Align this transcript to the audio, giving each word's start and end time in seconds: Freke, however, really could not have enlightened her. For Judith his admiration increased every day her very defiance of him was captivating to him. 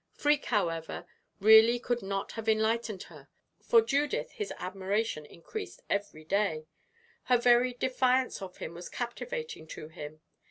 Freke, 0.15 0.45
however, 0.45 1.05
really 1.39 1.77
could 1.77 2.01
not 2.01 2.31
have 2.31 2.49
enlightened 2.49 3.03
her. 3.03 3.27
For 3.61 3.83
Judith 3.83 4.31
his 4.31 4.51
admiration 4.57 5.27
increased 5.27 5.83
every 5.91 6.23
day 6.25 6.65
her 7.25 7.37
very 7.37 7.73
defiance 7.75 8.41
of 8.41 8.57
him 8.57 8.73
was 8.73 8.89
captivating 8.89 9.67
to 9.67 9.89
him. 9.89 10.21